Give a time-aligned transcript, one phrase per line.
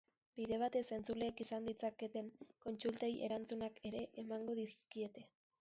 [0.37, 2.33] Bide batez, entzuleek izan ditzaketen
[2.65, 5.29] kontsultei erantzunak ere emango dizkiete.